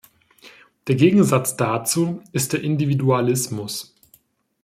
Der 0.87 0.95
Gegensatz 0.95 1.57
dazu 1.57 2.23
ist 2.31 2.53
der 2.53 2.63
Individualismus. 2.63 3.93